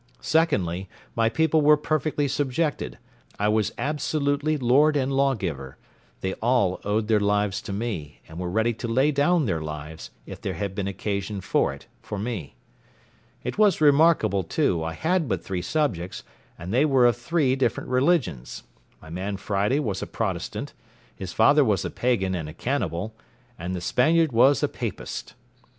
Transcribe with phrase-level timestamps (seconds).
[0.23, 7.61] Secondly, my people were perfectly subjected—I was absolutely lord and lawgiver—they all owed their lives
[7.61, 11.39] to me, and were ready to lay down their lives, if there had been occasion
[11.39, 12.55] for it, for me.
[13.43, 16.23] It was remarkable, too, I had but three subjects,
[16.57, 20.73] and they were of three different religions—my man Friday was a Protestant,
[21.15, 23.13] his father was a Pagan and a cannibal,
[23.55, 25.35] and the Spaniard was a Papist.